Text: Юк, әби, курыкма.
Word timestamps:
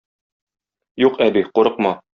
Юк, 1.05 1.23
әби, 1.29 1.47
курыкма. 1.59 1.99